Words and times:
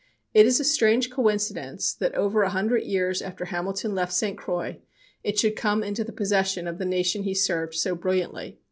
It 0.33 0.47
is 0.47 0.59
a 0.59 0.63
strange 0.63 1.11
coincidence 1.11 1.93
that 1.93 2.15
over 2.15 2.41
a 2.41 2.49
hundred 2.49 2.85
years 2.85 3.21
after 3.21 3.45
Hamilton 3.45 3.93
left 3.93 4.13
St. 4.13 4.35
Croix 4.35 4.79
it 5.23 5.37
should 5.37 5.55
come 5.55 5.83
into 5.83 6.03
possession 6.05 6.67
of 6.67 6.79
the 6.79 6.85
nation 6.85 7.21
he 7.21 7.35
served 7.35 7.75
so 7.75 7.93
brilliantly. 7.93 8.57